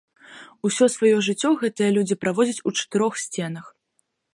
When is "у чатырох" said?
2.67-3.13